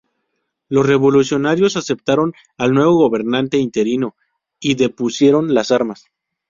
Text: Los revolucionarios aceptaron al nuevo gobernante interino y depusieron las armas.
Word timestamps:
Los 0.67 0.87
revolucionarios 0.87 1.77
aceptaron 1.77 2.33
al 2.57 2.71
nuevo 2.73 2.95
gobernante 2.95 3.57
interino 3.59 4.15
y 4.59 4.73
depusieron 4.73 5.53
las 5.53 5.69
armas. 5.69 6.05